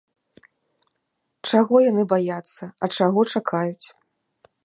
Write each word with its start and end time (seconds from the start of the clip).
Чаго 1.49 1.75
яны 1.91 2.03
баяцца, 2.15 2.63
а 2.83 2.91
чаго 3.01 3.19
чакаюць? 3.37 3.87